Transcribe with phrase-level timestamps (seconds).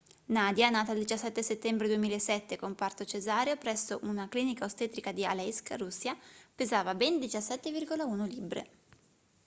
[0.29, 5.75] nadia nata il 17 settembre 2007 con parto cesareo presso una clinica ostetrica di aleisk
[5.77, 6.17] russia
[6.55, 8.67] pesava ben 17,1 libbre